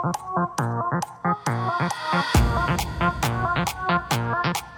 [0.00, 0.16] Thank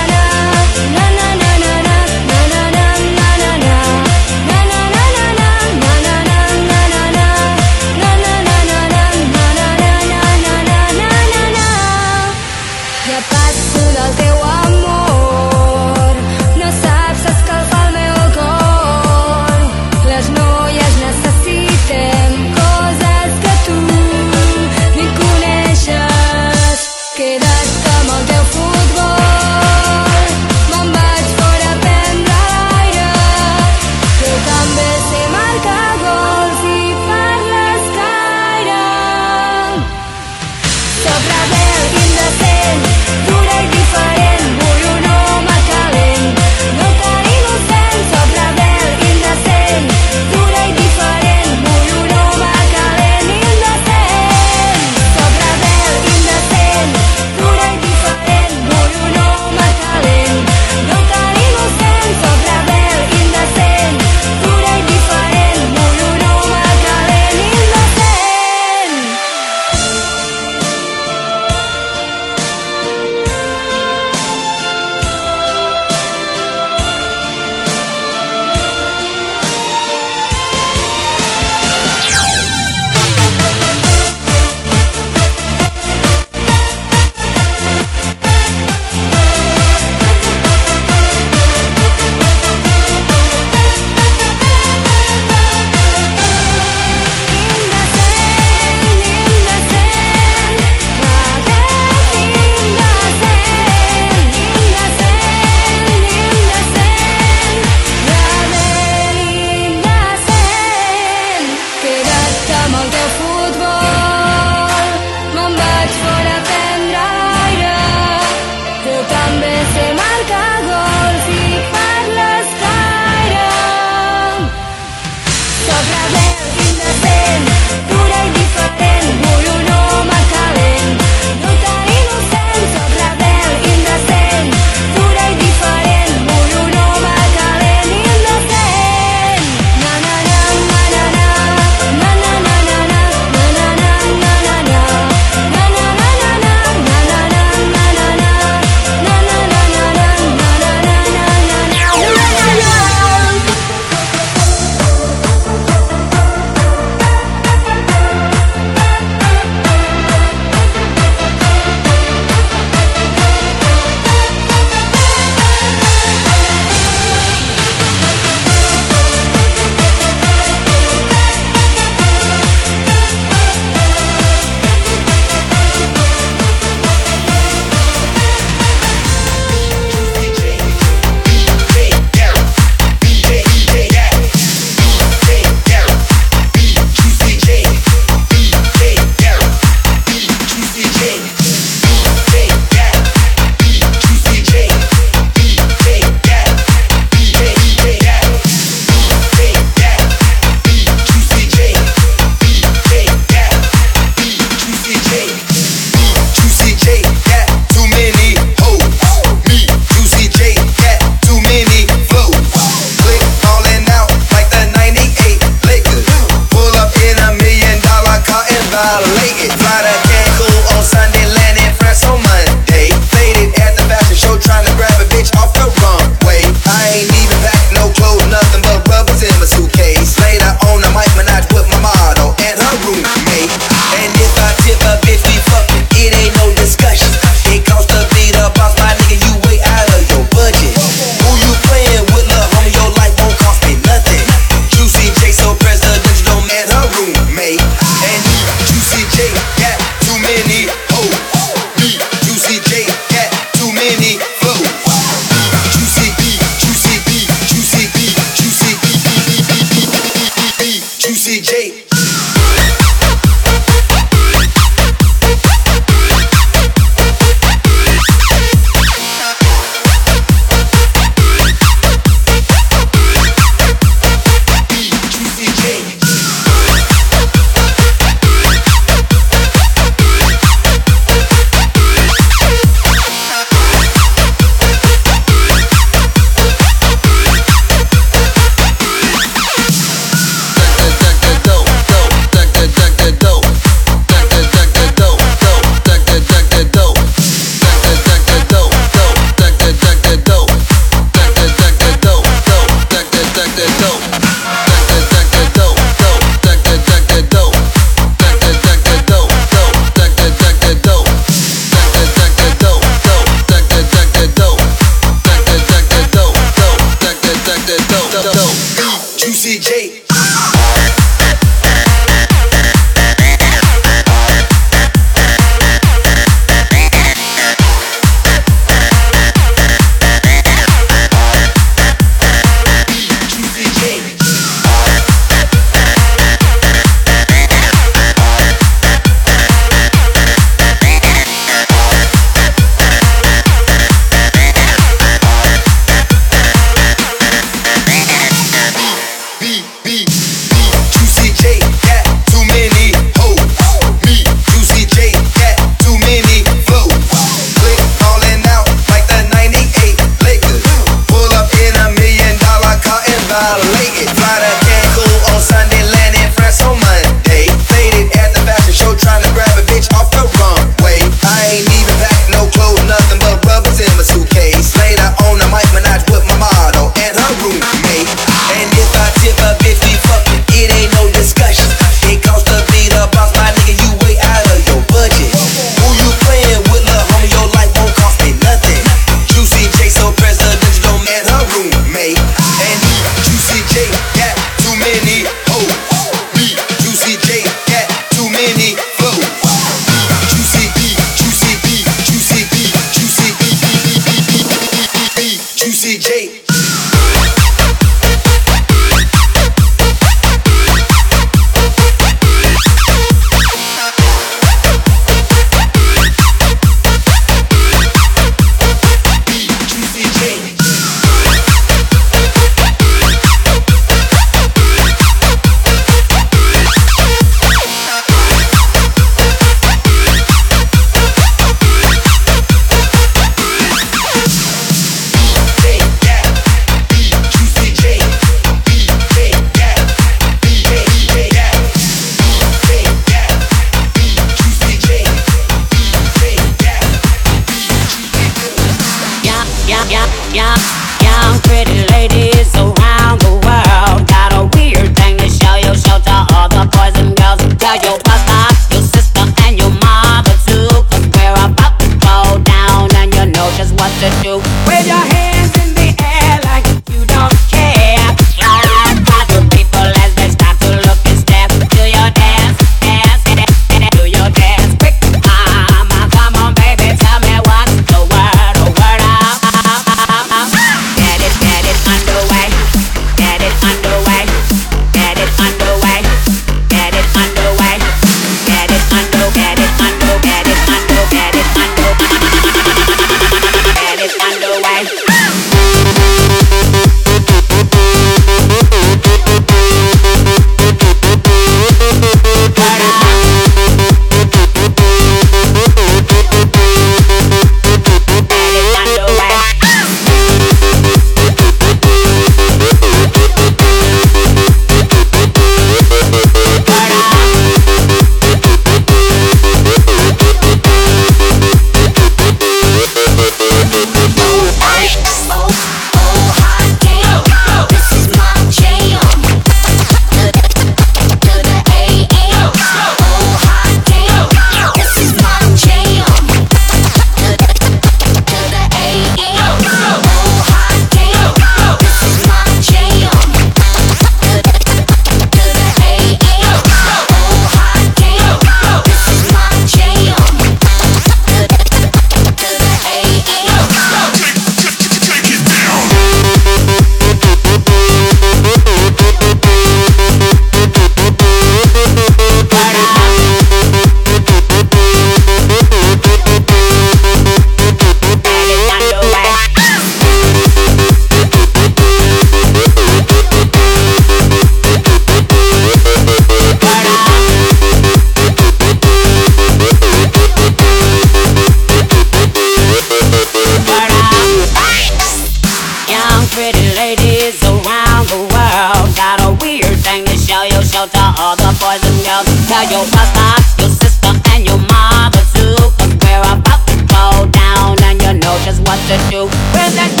[590.87, 592.25] tell to all the boys and girls.
[592.47, 595.55] Tell your brother, your sister, and your mother too.
[595.77, 599.25] Cause we're about to go down and you know just what to do.
[599.53, 600.00] when that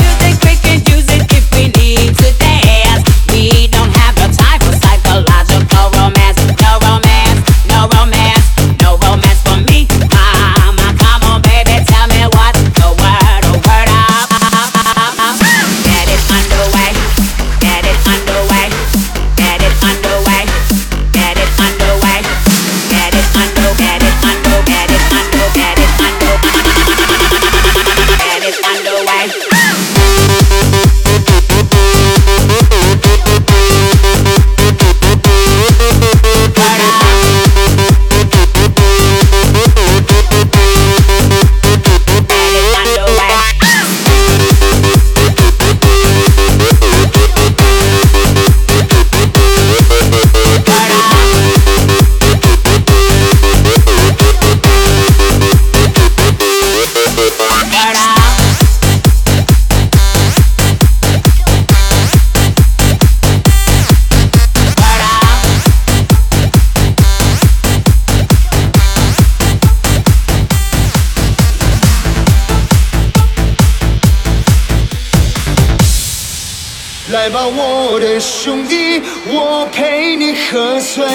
[79.27, 81.05] 我陪你喝醉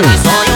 [0.00, 0.47] corazón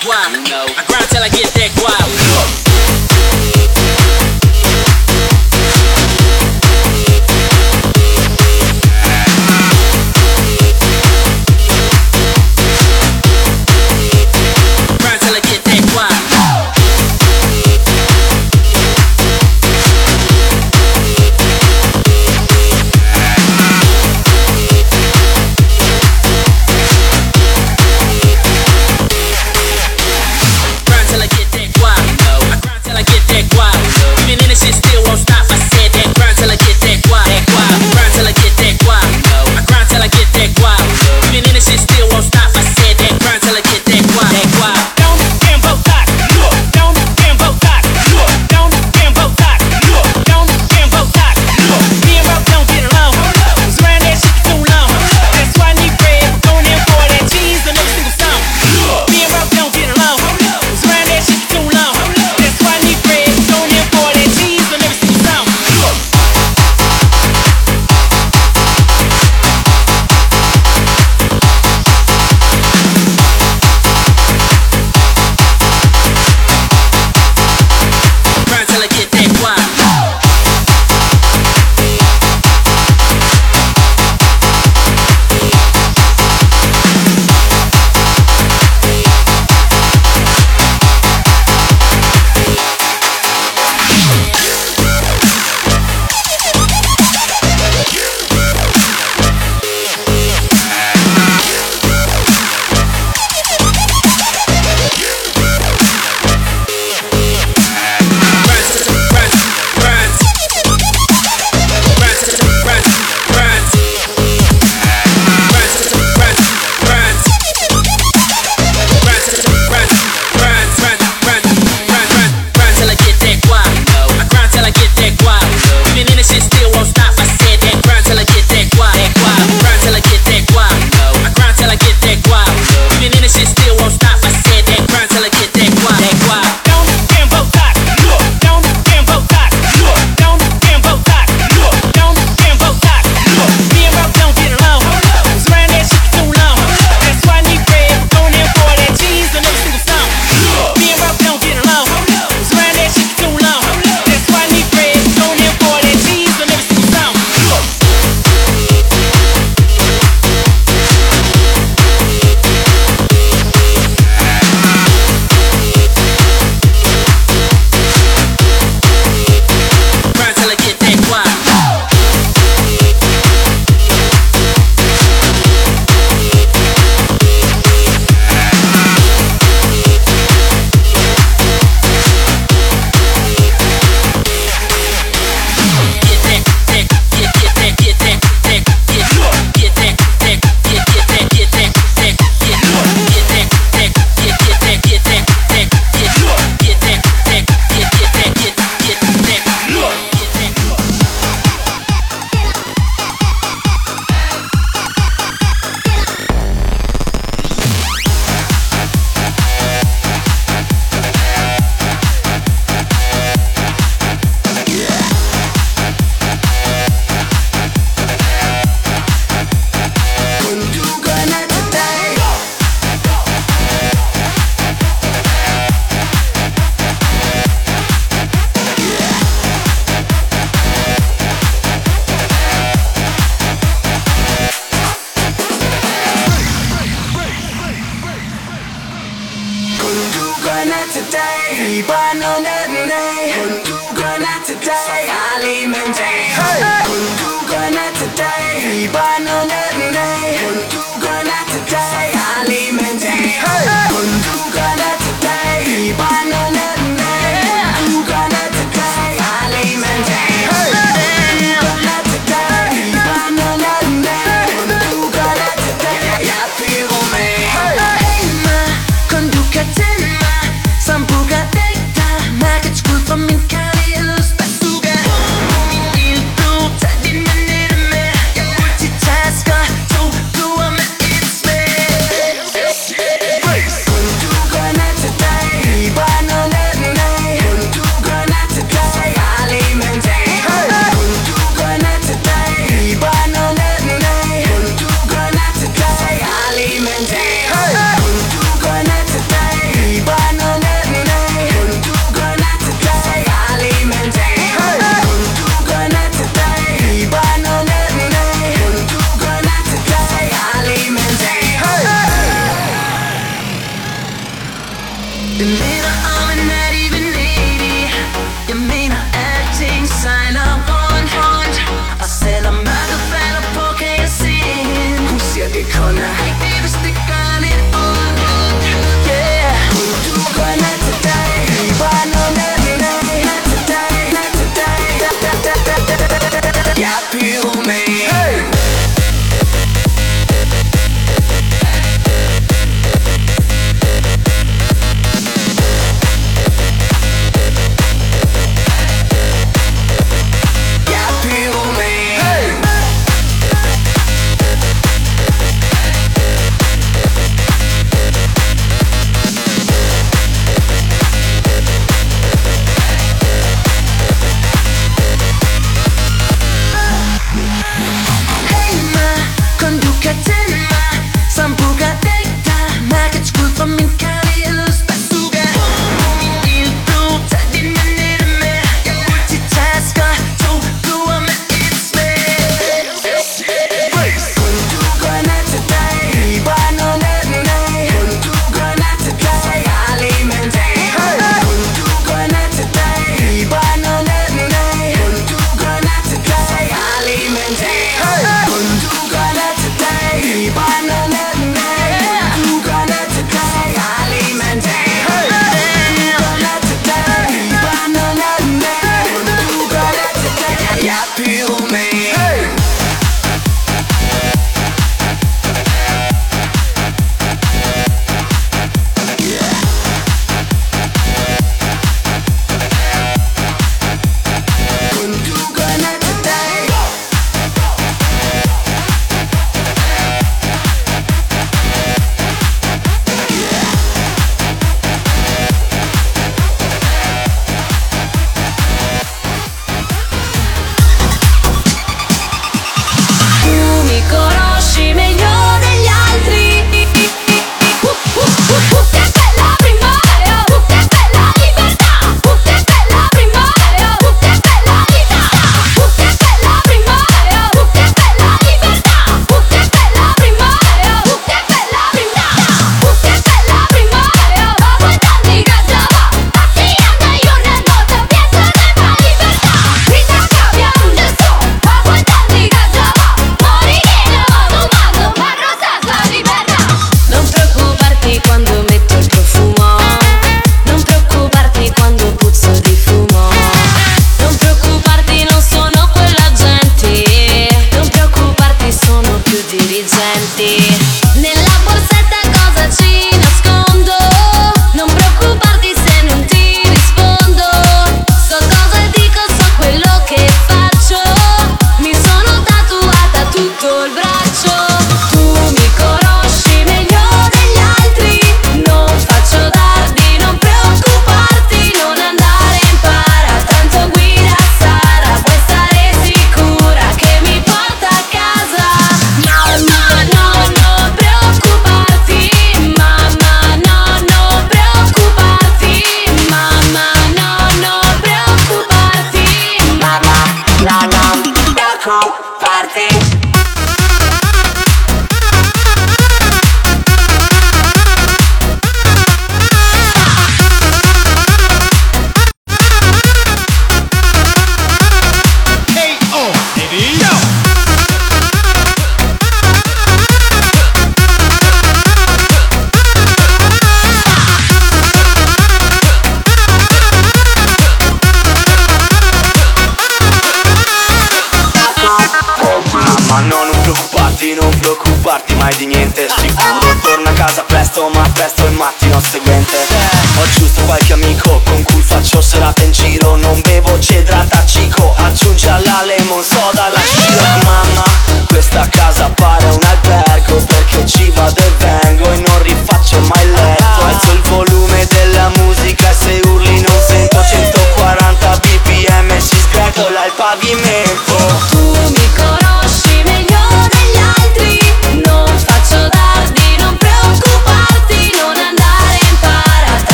[0.00, 0.57] till